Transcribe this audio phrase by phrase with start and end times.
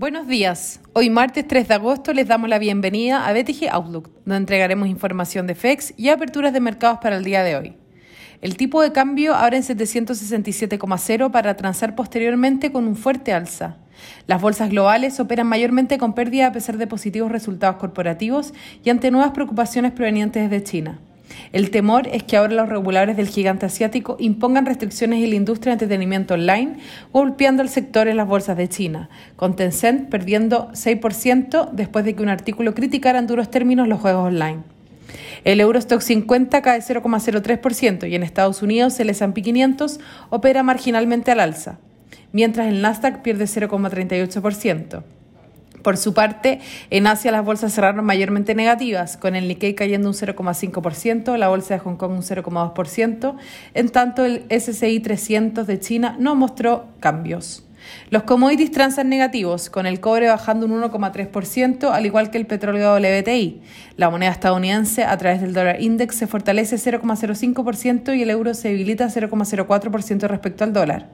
[0.00, 0.80] Buenos días.
[0.94, 5.46] Hoy martes 3 de agosto les damos la bienvenida a BTG Outlook, donde entregaremos información
[5.46, 7.76] de FEX y aperturas de mercados para el día de hoy.
[8.40, 13.76] El tipo de cambio abre en 767,0 para transar posteriormente con un fuerte alza.
[14.26, 19.10] Las bolsas globales operan mayormente con pérdida a pesar de positivos resultados corporativos y ante
[19.10, 20.98] nuevas preocupaciones provenientes de China.
[21.52, 25.70] El temor es que ahora los reguladores del gigante asiático impongan restricciones en la industria
[25.70, 26.76] de entretenimiento online,
[27.12, 32.22] golpeando al sector en las bolsas de China, con Tencent perdiendo 6% después de que
[32.22, 34.60] un artículo criticara en duros términos los juegos online.
[35.44, 39.98] El Eurostock 50 cae 0,03% y en Estados Unidos el S&P 500
[40.28, 41.78] opera marginalmente al alza,
[42.32, 45.02] mientras el Nasdaq pierde 0,38%.
[45.82, 50.14] Por su parte, en Asia las bolsas cerraron mayormente negativas, con el Nikkei cayendo un
[50.14, 53.36] 0,5%, la bolsa de Hong Kong un 0,2%,
[53.74, 57.64] en tanto el SCI 300 de China no mostró cambios.
[58.10, 62.94] Los commodities transan negativos, con el cobre bajando un 1,3%, al igual que el petróleo
[62.96, 63.62] WTI.
[63.96, 68.68] La moneda estadounidense, a través del dólar index, se fortalece 0,05% y el euro se
[68.68, 71.08] debilita 0,04% respecto al dólar.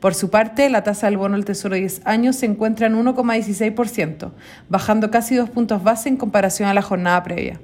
[0.00, 2.94] Por su parte, la tasa del bono del Tesoro de 10 años se encuentra en
[2.94, 4.30] 1,16%,
[4.68, 7.60] bajando casi dos puntos base en comparación a la jornada previa.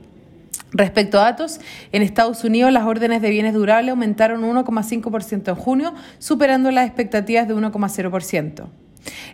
[0.72, 1.60] Respecto a datos,
[1.92, 7.46] en Estados Unidos las órdenes de bienes durables aumentaron 1,5% en junio, superando las expectativas
[7.46, 8.64] de 1,0%.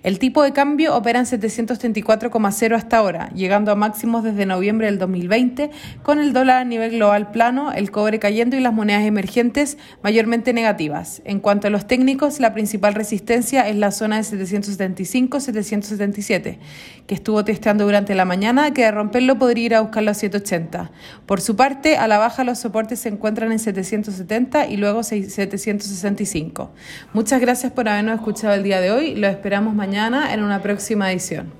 [0.03, 4.99] El tipo de cambio opera en 734,0 hasta ahora, llegando a máximos desde noviembre del
[4.99, 5.71] 2020,
[6.03, 10.53] con el dólar a nivel global plano, el cobre cayendo y las monedas emergentes mayormente
[10.53, 11.23] negativas.
[11.25, 16.59] En cuanto a los técnicos, la principal resistencia es la zona de 775-777,
[17.07, 20.91] que estuvo testeando durante la mañana, que de romperlo podría ir a buscarlo a 780.
[21.27, 26.71] Por su parte, a la baja los soportes se encuentran en 770 y luego 765.
[27.13, 29.15] Muchas gracias por habernos escuchado el día de hoy.
[29.15, 29.29] Lo
[29.61, 31.60] esperamos mañana en una próxima edición.